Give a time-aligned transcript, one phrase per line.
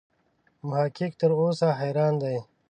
[0.67, 2.37] محققین تر اوسه حیران دي.